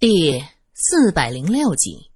[0.00, 0.40] 第
[0.74, 2.08] 四百零六集。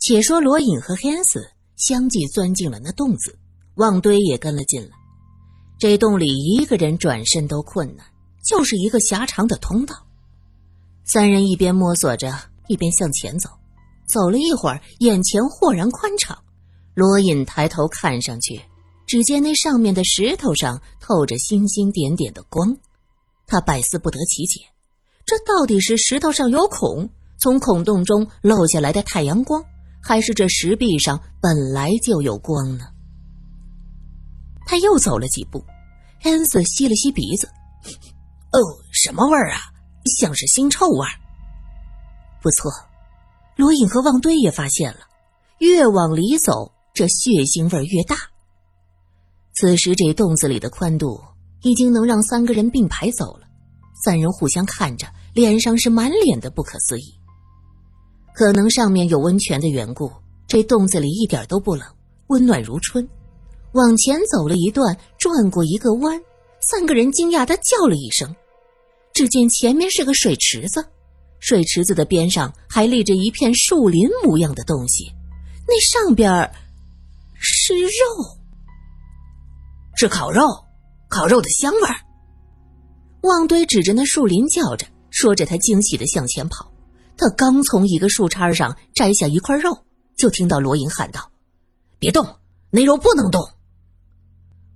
[0.00, 3.38] 且说罗隐和黑斯相继钻进了那洞子，
[3.76, 4.96] 旺堆也跟了进来。
[5.78, 8.04] 这洞里一个人转身都困难，
[8.44, 9.94] 就是一个狭长的通道。
[11.04, 12.36] 三人一边摸索着，
[12.66, 13.48] 一边向前走。
[14.08, 16.36] 走了一会儿，眼前豁然宽敞。
[16.94, 18.60] 罗隐抬头看上去，
[19.06, 22.76] 只见那上面的石头上透着星星点点的光，
[23.46, 24.60] 他百思不得其解。
[25.26, 29.60] 这到底是石头上有孔，从孔洞中漏下来的太阳光，
[30.00, 32.86] 还是这石壁上本来就有光呢？
[34.64, 35.64] 他又走了几步，
[36.22, 37.48] 恩斯吸了吸鼻子，
[38.52, 38.58] 哦，
[38.92, 39.58] 什么味儿啊？
[40.16, 41.10] 像是腥臭味儿。
[42.40, 42.70] 不错，
[43.56, 45.00] 罗隐和旺堆也发现了，
[45.58, 48.16] 越往里走，这血腥味越大。
[49.54, 51.20] 此时这洞子里的宽度
[51.62, 53.45] 已经能让三个人并排走了。
[54.02, 57.14] 三人互相看着，脸上是满脸的不可思议。
[58.34, 60.12] 可能上面有温泉的缘故，
[60.46, 61.86] 这洞子里一点都不冷，
[62.28, 63.08] 温暖如春。
[63.72, 66.20] 往前走了一段，转过一个弯，
[66.62, 68.34] 三个人惊讶的叫了一声。
[69.12, 70.86] 只见前面是个水池子，
[71.40, 75.10] 水池子的边上还立着一片树林模样的东西，
[75.66, 76.30] 那上边
[77.34, 77.90] 是肉，
[79.94, 80.42] 是烤肉，
[81.08, 81.96] 烤肉的香味儿。
[83.26, 86.72] 旺堆指着那树林叫着，说着，他惊喜的向前跑。
[87.16, 89.76] 他刚从一个树杈上摘下一块肉，
[90.16, 91.28] 就听到罗隐喊道
[91.98, 92.24] ：“别动，
[92.70, 93.42] 那肉不能动。”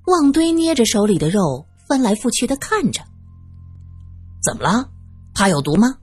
[0.06, 3.00] 旺堆捏着手里的肉，翻来覆去的看着。
[4.42, 4.90] 怎么了？
[5.32, 5.96] 怕有毒吗？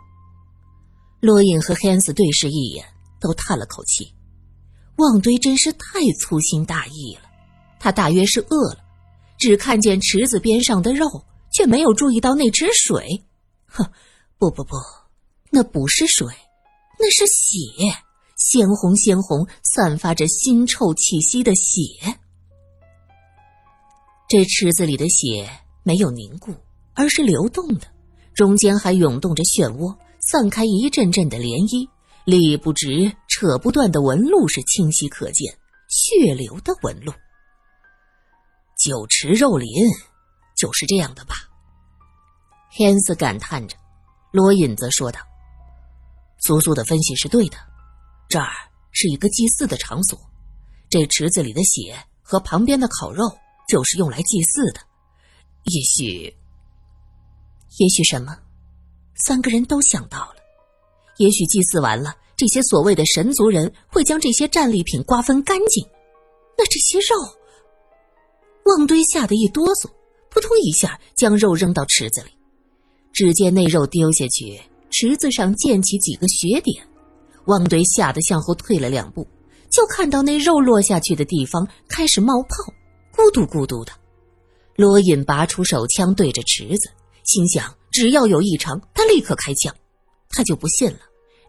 [1.19, 2.85] 罗隐和汉斯对视一眼，
[3.19, 4.15] 都叹了口气。
[4.95, 7.29] 旺堆真是太粗心大意了，
[7.77, 8.79] 他大约是饿了，
[9.37, 11.25] 只看见池子边上的肉。
[11.57, 13.25] 却没有注意到那池水，
[13.65, 13.83] 哼，
[14.37, 14.75] 不不不，
[15.49, 16.27] 那不是水，
[16.99, 17.57] 那是血，
[18.35, 21.81] 鲜红鲜红，散发着腥臭气息的血。
[24.29, 25.49] 这池子里的血
[25.81, 26.53] 没有凝固，
[26.93, 27.87] 而是流动的，
[28.35, 31.89] 中间还涌动着漩涡，散开一阵阵的涟漪，
[32.23, 35.51] 理不直、扯不断的纹路是清晰可见，
[35.89, 37.11] 血流的纹路。
[38.77, 39.67] 酒池肉林，
[40.57, 41.35] 就是这样的吧？
[42.71, 43.77] 天斯感叹着，
[44.31, 45.19] 罗隐则说道
[46.43, 47.57] ：“苏苏的分析是对的，
[48.27, 48.51] 这儿
[48.91, 50.19] 是一个祭祀的场所，
[50.89, 53.23] 这池子里的血和旁边的烤肉
[53.67, 54.81] 就是用来祭祀的。
[55.63, 56.35] 也许，
[57.79, 58.37] 也许什么？
[59.25, 60.35] 三个人都想到了，
[61.17, 65.87] 也许祭祀完了，这些所谓的神族人会将这些战利品瓜分干净。
[66.57, 67.15] 那这些肉……
[68.65, 69.89] 旺堆吓得一哆嗦，
[70.37, 72.29] 扑通一下将肉扔到池子里。”
[73.11, 74.61] 只见那肉丢下去，
[74.91, 76.87] 池子上溅起几个血点，
[77.45, 79.27] 汪堆吓得向后退了两步，
[79.71, 82.49] 就看到那肉落下去的地方开始冒泡，
[83.15, 83.91] 咕嘟咕嘟的。
[84.75, 86.91] 罗隐拔出手枪对着池子，
[87.23, 89.73] 心想：只要有异常，他立刻开枪。
[90.29, 90.99] 他就不信了，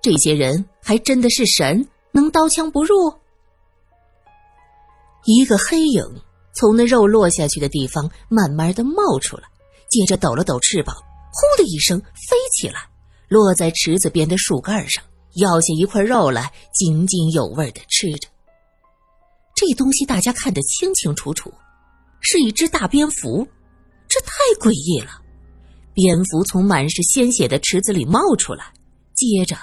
[0.00, 3.12] 这些人还真的是神，能刀枪不入？
[5.26, 6.02] 一个黑影
[6.58, 9.44] 从那肉落下去的地方慢慢的冒出来，
[9.88, 10.92] 接着抖了抖翅膀。
[10.96, 12.80] 呼的一声飞起来，
[13.28, 15.04] 落在池子边的树干上，
[15.36, 18.28] 咬下一块肉来，津津有味的吃着。
[19.54, 21.52] 这东西大家看得清清楚楚，
[22.20, 23.46] 是一只大蝙蝠，
[24.08, 25.12] 这太诡异了。
[25.94, 28.72] 蝙蝠从满是鲜血的池子里冒出来，
[29.14, 29.56] 接着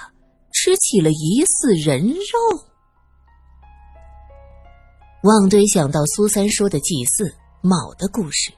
[0.50, 2.64] 吃起了疑似人肉。
[5.26, 8.52] 旺堆想到苏三说的祭祀卯的故事。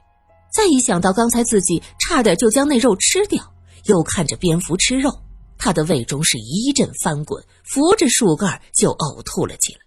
[0.52, 3.42] 再一想到刚才自己差点就将那肉吃掉，
[3.84, 5.10] 又看着蝙蝠吃肉，
[5.56, 9.80] 他的胃中是一阵翻滚，扶着树干就呕吐了起来。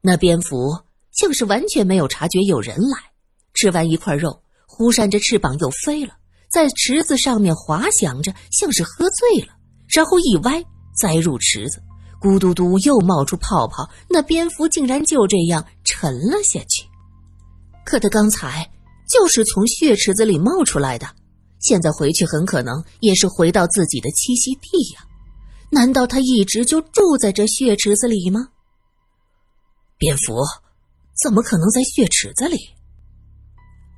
[0.00, 0.76] 那蝙蝠
[1.12, 2.98] 像是完全没有察觉有人来，
[3.54, 6.14] 吃完一块肉，忽扇着翅膀又飞了，
[6.50, 9.54] 在池子上面滑翔着，像是喝醉了，
[9.86, 10.60] 然后一歪
[11.00, 11.80] 栽入池子，
[12.20, 16.84] 咕嘟嘟又冒出泡泡，那蝙蝠竟然就这样沉了下去。
[17.84, 18.70] 可他刚才。
[19.10, 21.08] 就是从血池子里冒出来的，
[21.60, 25.00] 现在回去很可能也是回到自己的栖息地呀。
[25.70, 28.48] 难道他一直就住在这血池子里吗？
[29.96, 30.44] 蝙蝠
[31.22, 32.58] 怎么可能在血池子里？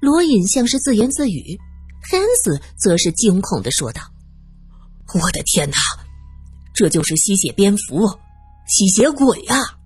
[0.01, 1.59] 罗隐像是自言自语，
[2.09, 4.01] 汉斯则是惊恐的说道
[5.21, 5.77] ：“我的天哪，
[6.81, 8.09] 这就是吸血蝙蝠，
[8.67, 9.77] 吸血鬼啊！”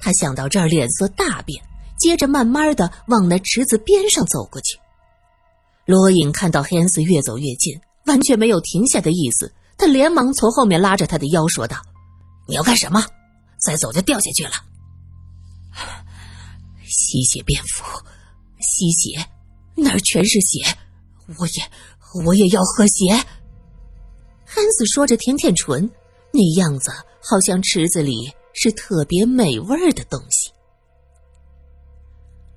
[0.00, 1.62] 他想到这儿，脸色大变。
[1.96, 4.76] 接着慢慢的往那池子边上走过去，
[5.86, 9.54] 罗隐看到黑恩斯越走越近，完全没有停下的意思。
[9.78, 11.76] 他连忙从后面拉着他的腰，说道
[12.48, 13.06] ：“你要干什么？
[13.60, 14.50] 再走就掉下去了。”
[16.84, 17.84] 吸血蝙蝠，
[18.58, 19.24] 吸血，
[19.76, 20.76] 那儿全是血，
[21.38, 23.24] 我也，我也要喝血。
[24.72, 25.90] 子说着舔舔唇，
[26.32, 26.90] 那样子
[27.20, 30.50] 好像池子里是特别美味的东西。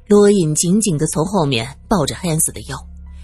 [0.08, 2.78] 罗隐紧紧的从后面抱着汉斯的腰，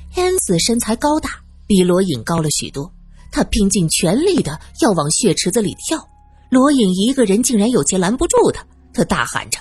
[0.10, 1.30] 汉斯身材高大，
[1.68, 2.92] 比罗隐高了许多。
[3.32, 6.06] 他拼尽全力的要往血池子里跳，
[6.50, 8.66] 罗隐一个人竟然有些拦不住他。
[8.94, 9.60] 他大喊着：“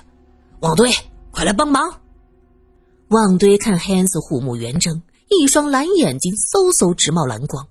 [0.62, 0.90] 旺堆，
[1.30, 2.00] 快来帮忙！”
[3.10, 7.68] 旺堆看汉斯虎目圆睁，一双蓝眼睛嗖嗖直冒蓝光，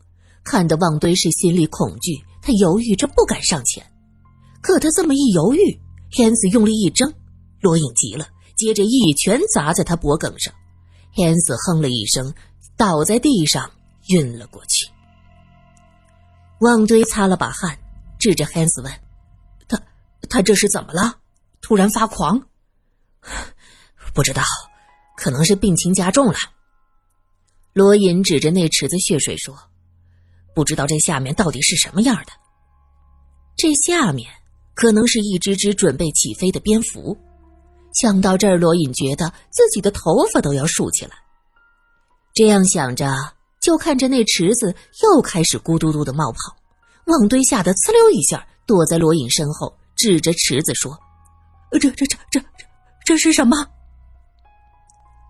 [0.50, 2.19] 看得旺堆是心里恐惧。
[2.42, 3.86] 他犹豫着不敢上前，
[4.63, 5.80] 可他这么一犹豫，
[6.12, 7.13] 汉斯用力一挣，
[7.62, 8.28] 罗隐急了。
[8.56, 10.51] 接着一拳砸在他脖梗上，
[11.13, 12.34] 汉斯哼了一声，
[12.75, 13.69] 倒在地上
[14.07, 14.90] 晕了过去。
[16.62, 17.78] 旺堆擦了把汗，
[18.18, 18.92] 指着汉斯问
[19.69, 19.80] ：“他
[20.30, 21.19] 他这是怎么了？
[21.62, 22.42] 突然发狂？
[24.16, 24.42] 不知道，
[25.16, 26.36] 可能是病情加重了。”
[27.74, 29.56] 罗隐指着那池子血水说
[30.54, 32.31] ：“不知道这下面到底是什么样的？
[33.56, 34.30] 这下面
[34.74, 37.18] 可能是一只只准备起飞的蝙蝠。”
[37.94, 41.12] 想到这儿，罗隐觉得自己的头发都要竖起来。
[42.36, 43.12] 这样想着，
[43.60, 46.38] 就看着那池子又开始咕嘟嘟的冒泡。
[47.06, 50.98] 旺堆吓得呲溜一下躲在罗隐身后，指着池子说
[51.81, 52.46] ：“这、这、这、这、这、
[53.04, 53.66] 这是什么？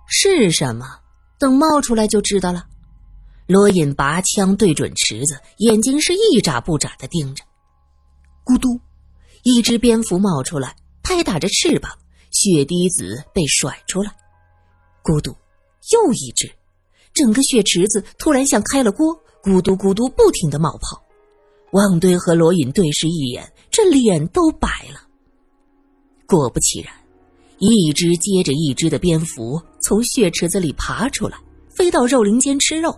[0.07, 0.85] 是什么？
[1.39, 2.65] 等冒出来就知道了。”
[3.49, 7.43] 罗隐拔枪对准池子，眼睛是一眨不眨的盯着。
[8.45, 8.79] 咕嘟，
[9.41, 11.91] 一只蝙蝠冒出来，拍打着翅膀。
[12.29, 14.11] 血滴子被甩出来，
[15.03, 15.35] 咕嘟，
[15.91, 16.47] 又一只，
[17.11, 21.01] 整个血池子突然像开了锅，咕嘟咕嘟不停的冒泡。
[21.71, 25.01] 旺堆和罗隐对视一眼，这脸都白了。
[26.27, 26.93] 果不其然，
[27.57, 31.35] 一只接着一只的蝙蝠从血池子里爬出来，
[31.67, 32.95] 飞到肉林间吃肉。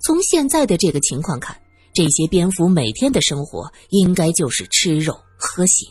[0.00, 1.60] 从现在的这个情况看，
[1.92, 5.86] 这些蝙蝠每天的生活应该就是吃肉喝血。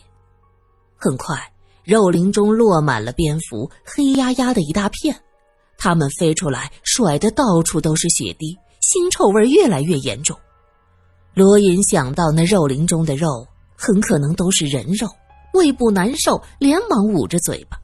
[0.95, 1.38] 很快。
[1.83, 5.18] 肉林中落满了蝙蝠，黑压压的一大片，
[5.77, 10.38] 它们飞出来，甩的到处都是血滴，腥臭味越来越严重。
[11.33, 15.07] 罗隐想到那肉林中的肉很可能都是人肉，
[15.54, 17.80] 胃部难受，连忙捂着嘴巴。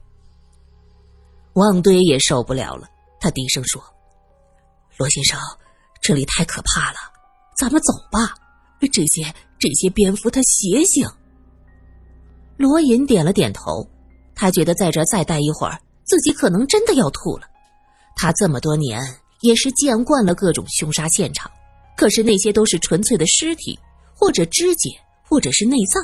[1.54, 2.86] 旺堆也受不了了，
[3.18, 3.82] 他低声说
[4.98, 5.40] ：“罗先生，
[6.04, 6.98] 这里太可怕了，
[7.56, 8.34] 咱们走吧。
[8.92, 11.08] 这些这些蝙蝠，它邪性。”
[12.58, 13.88] 罗隐点了点头。
[14.34, 17.46] 他觉得在这再待一会儿，自己可能真的要吐了。
[18.16, 19.00] 他这么多年
[19.40, 21.50] 也是见惯了各种凶杀现场，
[21.96, 23.78] 可是那些都是纯粹的尸体，
[24.12, 24.90] 或者肢解，
[25.26, 26.02] 或者是内脏。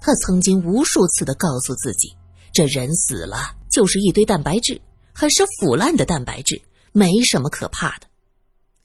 [0.00, 2.12] 他曾经无数次的告诉自己，
[2.52, 4.80] 这人死了就是一堆蛋白质，
[5.12, 6.60] 还是腐烂的蛋白质，
[6.90, 8.07] 没什么可怕的。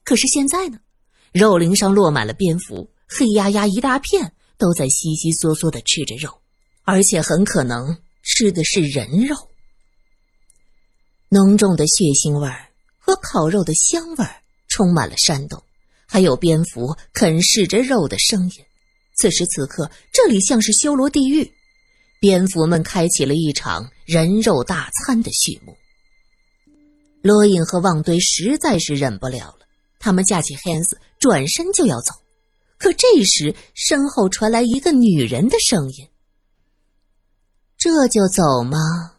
[0.03, 0.79] 可是现在呢，
[1.31, 6.41] 肉林上落满了蝙蝠，黑压压一大片，都在悉悉嗦嗦的吃着肉，
[6.83, 7.97] 而且很可能。
[8.25, 9.35] 吃的是人肉，
[11.27, 15.61] 浓重的血腥味儿和烤肉的香味儿充满了山洞，
[16.07, 18.51] 还有蝙蝠啃噬着肉的声音。
[19.17, 21.51] 此时此刻，这里像是修罗地狱，
[22.21, 25.75] 蝙蝠们开启了一场人肉大餐的序幕。
[27.21, 29.62] 罗隐和旺堆实在是忍不了了，
[30.03, 32.13] 他们架起汉斯，转身就要走，
[32.77, 36.09] 可这时身后传来一个女人的声音。
[37.77, 39.13] 这就走吗？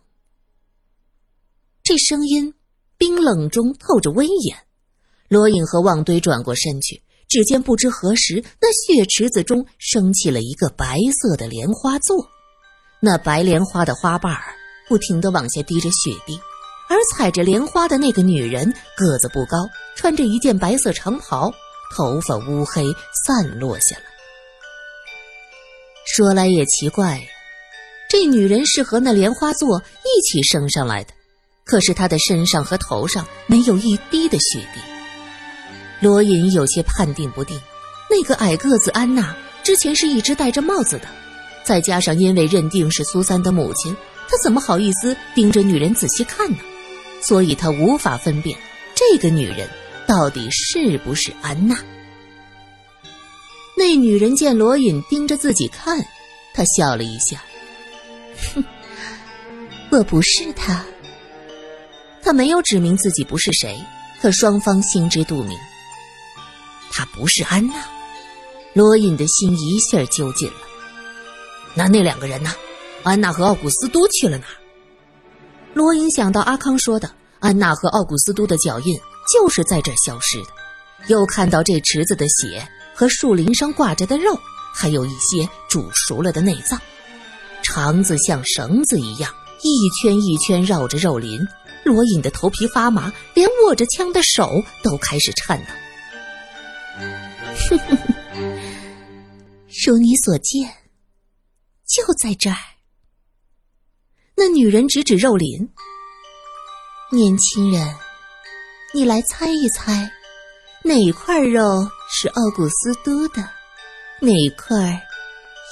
[1.83, 2.53] 这声音
[2.99, 4.59] 冰冷中透着威严。
[5.29, 12.29] 罗隐和旺堆转过身去，只见不知何时，那血池子中升起了一个白色的莲花座，
[13.00, 14.55] 那白莲花的花瓣儿
[14.87, 16.38] 不停的往下滴着血滴，
[16.88, 19.59] 而踩着莲花的那个女人个子不高，
[19.97, 21.53] 穿着一件白色长袍，
[21.97, 22.85] 头发乌黑
[23.26, 24.05] 散落下来。
[26.07, 27.21] 说来也奇怪。
[28.09, 31.12] 这女人是和那莲花座一起升上来的，
[31.64, 34.81] 可是她的身上和头上没有一滴的血滴。
[36.00, 37.61] 罗隐有些判定不定，
[38.09, 41.09] 那个矮个子安娜之前是一直戴着帽子的，
[41.64, 43.97] 再加上因为认定是苏三的母亲，
[44.29, 46.59] 他怎么好意思盯着女人仔细看呢？
[47.26, 48.59] 所以他无法分辨
[48.95, 49.69] 这个女人
[50.07, 51.76] 到底是不是安娜。
[53.76, 56.04] 那女人见罗隐盯着自己看，
[56.52, 57.43] 她笑了一下。
[58.54, 58.62] 哼，
[59.90, 60.85] 我不是他。
[62.23, 63.78] 他没有指明自己不是谁，
[64.21, 65.59] 可双方心知肚明。
[66.93, 67.75] 他不是安娜，
[68.73, 70.61] 罗隐的心一下揪紧了。
[71.75, 72.54] 那那两个人呢？
[73.02, 74.57] 安娜和奥古斯都去了哪儿？
[75.75, 78.97] 罗隐想到阿康说的，安娜和奥古斯都的脚印
[79.31, 80.49] 就是在这儿消失的，
[81.09, 84.38] 又看到这池子的血和树林上挂着的肉，
[84.73, 86.81] 还有一些煮熟了的内脏，
[87.62, 91.40] 肠子像绳子一样一圈一圈绕着肉林。
[91.85, 95.66] 罗隐的头皮发麻，连握着枪的手都开始颤抖。
[99.85, 100.73] 如你所见，
[101.87, 102.57] 就在这儿。
[104.37, 105.69] 那女人指指肉林。
[107.12, 107.95] 年轻人，
[108.93, 110.11] 你来猜一猜，
[110.83, 113.49] 哪块肉是奥古斯都的，
[114.21, 115.00] 哪块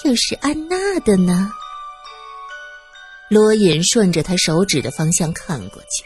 [0.04, 1.50] 又是安娜的呢？
[3.28, 6.04] 罗隐顺着他手指的方向看过去，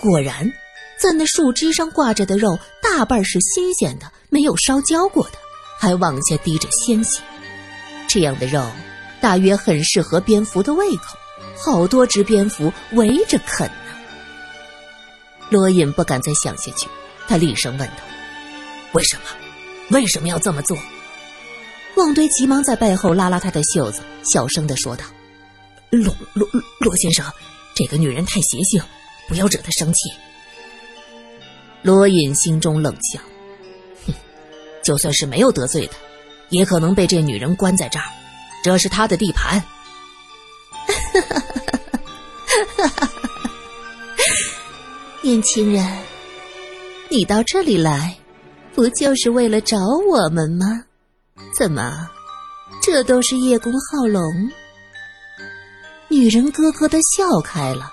[0.00, 0.50] 果然，
[0.98, 5.32] 在那树枝上挂着的肉大半是新鲜的，没有烧焦过的，
[5.78, 7.20] 还往下滴着鲜血。
[8.08, 8.64] 这样的肉，
[9.20, 11.18] 大约很适合蝙蝠的胃口，
[11.62, 13.74] 好多只蝙蝠围着啃呢。
[15.50, 16.88] 罗隐不敢再想下去，
[17.28, 17.96] 他厉声问道
[18.92, 19.22] ：“为什么？
[19.90, 20.76] 为什么要这么做？”
[21.96, 25.04] 旺堆急忙在背后拉拉他的袖子，小声的说道。
[25.90, 26.48] 罗罗
[26.78, 27.26] 罗先生，
[27.74, 28.80] 这个女人太邪性，
[29.28, 29.98] 不要惹她生气。
[31.82, 33.20] 罗隐心中冷笑，
[34.06, 34.14] 哼，
[34.84, 35.96] 就算是没有得罪她，
[36.48, 38.04] 也可能被这女人关在这儿，
[38.62, 39.60] 这是她的地盘。
[42.76, 43.08] 哈！
[45.22, 45.86] 年轻人，
[47.08, 48.16] 你到这里来，
[48.74, 50.84] 不就是为了找我们吗？
[51.56, 52.08] 怎么，
[52.82, 54.22] 这都是叶公好龙？
[56.08, 57.92] 女人咯咯的笑开了，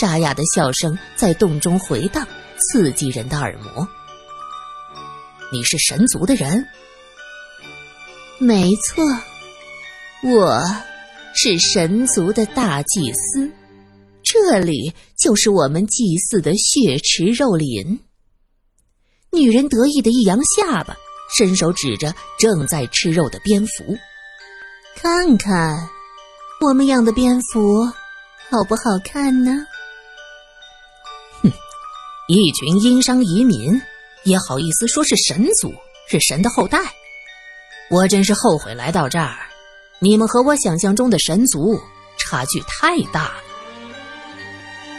[0.00, 2.26] 沙哑的笑声在洞中回荡，
[2.58, 3.86] 刺激人的耳膜。
[5.50, 6.66] 你是神族的人？
[8.38, 9.04] 没错，
[10.22, 10.60] 我
[11.40, 13.48] 是神族的大祭司，
[14.24, 18.00] 这里就是我们祭祀的血池肉林。
[19.30, 20.96] 女人得意的一扬下巴，
[21.32, 23.96] 伸手指着正在吃肉的蝙蝠，
[24.96, 25.88] 看看。
[26.60, 27.84] 我们养的蝙蝠
[28.50, 29.64] 好不好看呢？
[31.40, 31.52] 哼，
[32.26, 33.80] 一群殷商移民
[34.24, 35.72] 也好意思说是神族，
[36.08, 36.80] 是神的后代？
[37.92, 39.47] 我真是后悔来到这儿。
[40.00, 41.80] 你们和我想象中的神族
[42.18, 43.34] 差距太大了。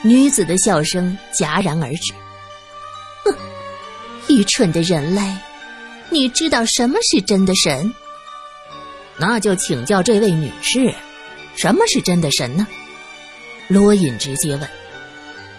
[0.04, 2.14] 女子的笑声戛然而止。
[3.26, 3.36] 哼，
[4.28, 5.22] 愚蠢的人类，
[6.10, 7.94] 你知道什么是真的神？
[9.18, 10.94] 那就请教这位女士。
[11.56, 12.66] 什么是真的神呢？
[13.68, 14.70] 罗隐直接问。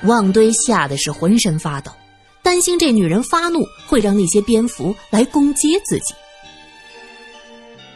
[0.04, 1.92] 旺堆吓得是浑身发抖，
[2.42, 6.14] 担心这女人发怒会让那些蝙蝠来攻击自己。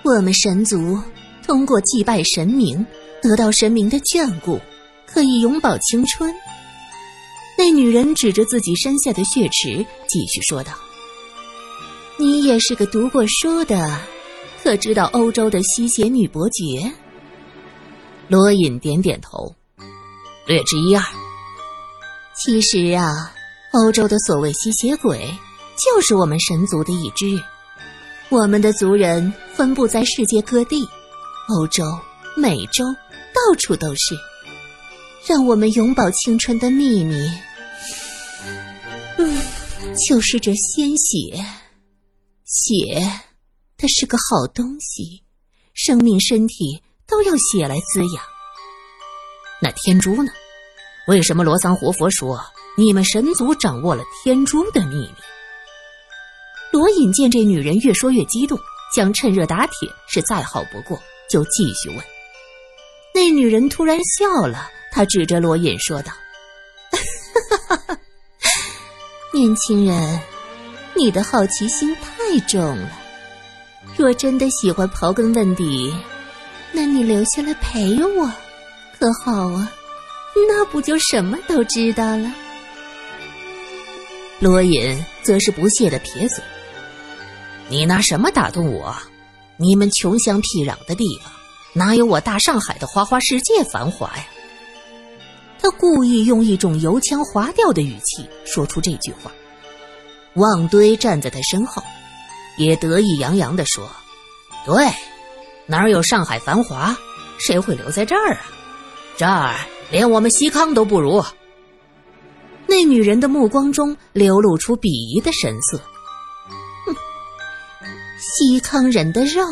[0.02, 1.02] 我们神族
[1.46, 2.84] 通过祭拜神明，
[3.22, 4.58] 得到神明的眷顾，
[5.06, 6.34] 可以永葆青春。
[7.56, 10.72] 那女人指着自己身下的血池，继续说道
[12.18, 14.00] ：“你也是个读过书的，
[14.62, 16.92] 可知道欧洲的吸血女伯爵？”
[18.28, 19.54] 罗隐点点头，
[20.46, 21.02] 略知一二。
[22.34, 23.06] 其实啊，
[23.72, 25.30] 欧洲的所谓吸血鬼，
[25.78, 27.40] 就是我们神族的一支。
[28.30, 30.88] 我们的族人分布在世界各地，
[31.48, 31.84] 欧洲、
[32.36, 32.84] 美洲，
[33.32, 34.14] 到处都是。
[35.26, 37.16] 让我们永葆青春的秘密，
[39.18, 39.42] 嗯，
[40.08, 41.44] 就是这鲜血。
[42.44, 43.00] 血，
[43.76, 45.22] 它是个好东西，
[45.74, 46.82] 生命、身体。
[47.06, 48.24] 都要血来滋养。
[49.60, 50.32] 那天珠呢？
[51.06, 52.40] 为什么罗桑活佛说
[52.78, 55.14] 你们神族掌握了天珠的秘密？
[56.72, 58.58] 罗隐见这女人越说越激动，
[58.96, 61.98] 想趁热打铁是再好不过，就继续问。
[63.14, 66.12] 那女人突然笑了，她指着罗隐说道
[69.32, 70.20] ：“年轻人，
[70.94, 72.90] 你的好奇心太重了。
[73.96, 75.94] 若真的喜欢刨根问底。”
[76.76, 78.28] 那你留下来陪我，
[78.98, 79.72] 可好啊？
[80.48, 82.34] 那不就什么都知道了？
[84.40, 86.42] 罗隐则是不屑的撇嘴
[87.70, 88.92] ：“你拿什么打动我？
[89.56, 91.32] 你们穷乡僻壤的地方，
[91.72, 94.26] 哪有我大上海的花花世界繁华呀？”
[95.60, 99.30] 他故意用一种油腔滑调的语气说出这句话。
[100.34, 101.82] 旺堆站在他身后，
[102.58, 103.88] 也得意洋洋地说
[104.66, 104.88] ：“对。”
[105.66, 106.94] 哪有上海繁华，
[107.38, 108.40] 谁会留在这儿啊？
[109.16, 109.54] 这儿
[109.90, 111.24] 连我们西康都不如。
[112.66, 115.80] 那女人的目光中流露出鄙夷的神色。
[118.26, 119.42] 西康人的肉，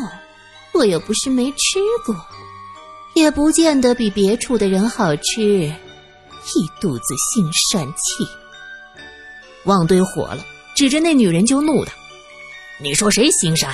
[0.72, 2.16] 我又不是没吃过，
[3.14, 5.74] 也不见得比别处的人好吃，一
[6.80, 8.26] 肚子腥膻气。
[9.66, 10.42] 旺堆火了，
[10.74, 11.92] 指着那女人就怒道
[12.82, 13.70] ：“你说谁心善？”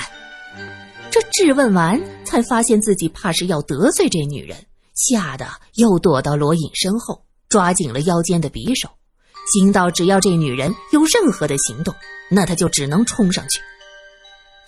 [1.09, 8.89] 这质问完，才发现自己怕是要得罪这女人，吓得又躲到罗隐身后，抓紧了腰间的匕首，
[9.51, 11.95] 心道：只要这女人有任何的行动，
[12.29, 13.59] 那他就只能冲上去。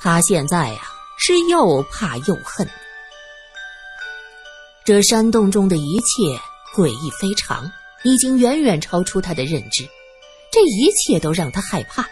[0.01, 0.81] 他现在呀，
[1.17, 2.67] 是又怕又恨。
[4.83, 6.41] 这山洞中的一切
[6.75, 7.71] 诡异非常，
[8.03, 9.87] 已经远远超出他的认知，
[10.51, 12.07] 这一切都让他害怕。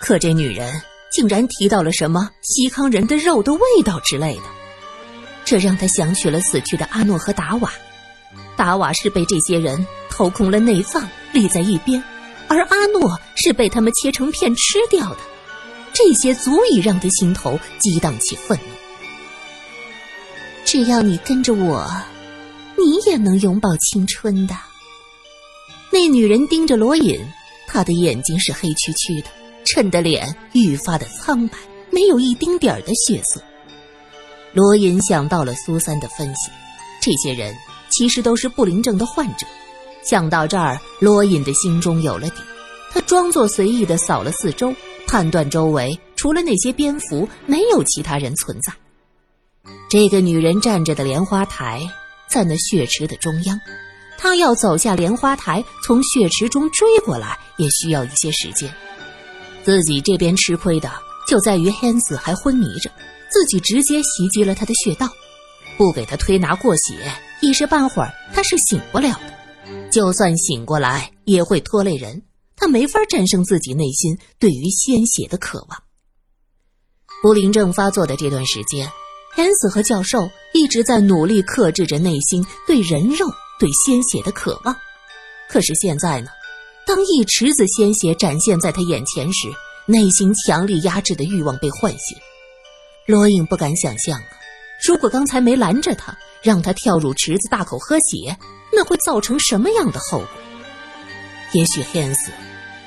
[0.00, 0.82] 可这女人。
[1.12, 4.42] 竟然提到了什么西康人的肉的味道之类的，
[5.46, 7.72] 这让他想起了死去的阿诺和达瓦。
[8.54, 12.02] 达瓦是被这些人掏空了内脏立在一边，
[12.48, 15.18] 而阿诺是被他们切成片吃掉的。
[15.96, 18.74] 这些足以让他心头激荡起愤怒。
[20.64, 21.90] 只要你跟着我，
[22.76, 24.54] 你也能永葆青春的。
[25.90, 27.18] 那女人盯着罗隐，
[27.66, 29.28] 她的眼睛是黑黢黢的。
[29.64, 31.58] 衬得脸愈发的苍白，
[31.90, 33.42] 没有一丁点儿的血色。
[34.52, 36.52] 罗隐想到了苏三的分析，
[37.00, 37.52] 这些人
[37.90, 39.44] 其实都是不灵症的患者。
[40.04, 42.36] 想到这儿，罗隐的心中有了底。
[42.96, 44.74] 他装作随意的扫了四周，
[45.06, 48.72] 判断周围除了那些蝙蝠，没有其他人存在。
[49.90, 51.86] 这个女人站着的莲花台
[52.26, 53.60] 在那血池的中央，
[54.16, 58.74] 她要走下莲花台，从血池中追过来，也需要一些时间。
[59.62, 60.90] 自己这边吃亏的
[61.28, 62.90] 就在于 Hans 还昏迷着，
[63.28, 65.06] 自己直接袭击了他的穴道，
[65.76, 67.12] 不给他推拿过血，
[67.42, 69.90] 一时半会儿他是醒不了的。
[69.90, 72.22] 就算醒过来，也会拖累人。
[72.66, 75.84] 他没法战胜自己内心对于鲜血的渴望。
[77.22, 78.90] 不灵症发作的这段时间
[79.36, 83.28] ，Hans 和教授一直在努力克制着内心对人肉、
[83.60, 84.76] 对鲜血的渴望。
[85.48, 86.30] 可是现在呢？
[86.84, 89.48] 当一池子鲜血展现在他眼前时，
[89.86, 92.18] 内心强力压制的欲望被唤醒。
[93.06, 94.26] 罗隐不敢想象啊，
[94.84, 98.36] 如果刚才没拦着他，让他跳入池子大口喝血，
[98.72, 100.28] 那会造成什么样的后果？
[101.52, 102.16] 也许 Hans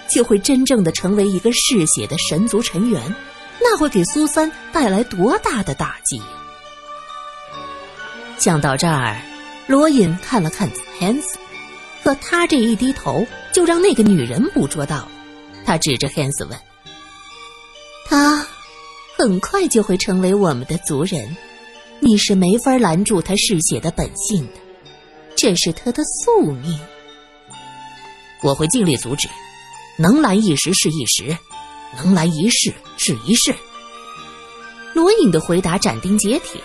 [0.10, 3.16] 就会真正的成为一个嗜血的神族成员，
[3.62, 6.26] 那会给苏三带来多大的打击呀！
[8.38, 9.22] 想到这儿，
[9.68, 10.70] 罗隐看了看
[11.00, 11.24] Hans。
[12.02, 15.12] 可他这一低头，就让那个女人捕捉到了。
[15.66, 16.58] 他指着 Hans 问
[18.08, 18.48] ：“他
[19.18, 21.36] 很快就会成为我们的族人，
[22.00, 24.54] 你是没法拦住他嗜血的本性的，
[25.36, 26.80] 这是他的宿命。
[28.42, 29.28] 我会尽力阻止，
[30.00, 31.38] 能拦一时是一时，
[31.98, 33.54] 能拦一世是一世。”
[34.96, 36.60] 罗隐的回答斩钉截铁。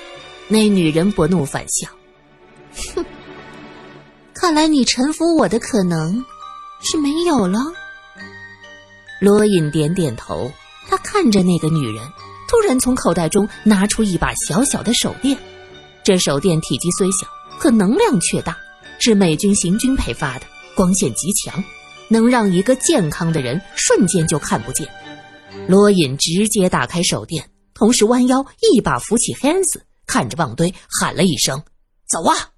[0.47, 1.89] 那女人不怒反笑
[2.95, 3.05] ：“哼。”
[4.35, 6.23] 看来你臣服我的可能
[6.83, 7.59] 是没有了。
[9.21, 10.53] 罗隐点点头，
[10.87, 12.05] 他看着那个女人，
[12.47, 15.39] 突然从口袋中拿出一把小小的手电。
[16.03, 17.27] 这手电体积虽小，
[17.59, 18.55] 可能量却大，
[18.99, 20.45] 是美军行军配发的，
[20.75, 21.65] 光线极强，
[22.15, 24.89] 能让一个健康的人瞬间就看不见。
[25.67, 31.61] 罗隐直接打开手电，同时弯腰一把扶起 Hans，看着旺堆喊了一声
[32.09, 32.51] ：“走啊！”